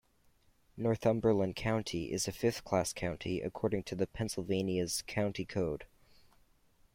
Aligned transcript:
Northumberland 0.77 1.55
County 1.55 2.11
is 2.11 2.27
a 2.27 2.31
fifth 2.31 2.63
class 2.63 2.91
county 2.91 3.39
according 3.39 3.83
to 3.83 3.93
the 3.93 4.07
Pennsylvania's 4.07 5.03
County 5.05 5.45
Code. 5.45 5.85